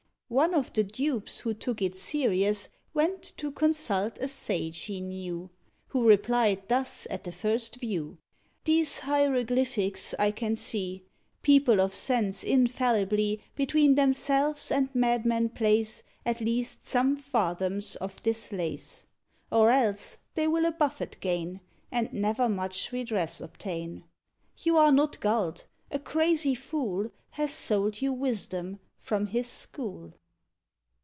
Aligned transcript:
One 0.33 0.53
of 0.53 0.71
the 0.71 0.85
dupes 0.85 1.39
who 1.39 1.53
took 1.53 1.81
it 1.81 1.93
serious 1.93 2.69
Went 2.93 3.21
to 3.35 3.51
consult 3.51 4.17
a 4.19 4.29
sage 4.29 4.83
he 4.83 5.01
knew, 5.01 5.49
Who 5.87 6.07
replied 6.07 6.69
thus 6.69 7.05
at 7.09 7.25
the 7.25 7.33
first 7.33 7.75
view: 7.75 8.17
"These 8.63 8.99
hieroglyphics 8.99 10.15
I 10.17 10.31
can 10.31 10.55
see; 10.55 11.03
People 11.41 11.81
of 11.81 11.93
sense 11.93 12.45
infallibly 12.45 13.41
Between 13.57 13.95
themselves 13.95 14.71
and 14.71 14.87
madmen 14.95 15.49
place 15.49 16.01
At 16.25 16.39
least 16.39 16.87
some 16.87 17.17
fathoms 17.17 17.97
of 17.97 18.23
this 18.23 18.53
lace; 18.53 19.07
Or 19.51 19.69
else 19.69 20.17
they 20.35 20.47
will 20.47 20.63
a 20.65 20.71
buffet 20.71 21.17
gain, 21.19 21.59
And 21.91 22.07
never 22.13 22.47
much 22.47 22.93
redress 22.93 23.41
obtain. 23.41 24.05
You 24.59 24.77
are 24.77 24.93
not 24.93 25.19
gulled; 25.19 25.65
a 25.91 25.99
crazy 25.99 26.55
fool 26.55 27.11
Has 27.31 27.51
sold 27.51 28.01
you 28.01 28.13
wisdom 28.13 28.79
from 28.97 29.27
his 29.27 29.49
school." 29.49 30.13